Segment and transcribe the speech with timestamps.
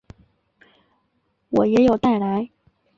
[1.51, 2.49] 我也有带来